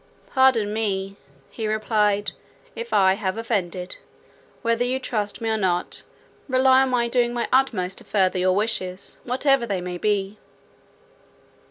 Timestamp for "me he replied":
0.73-2.31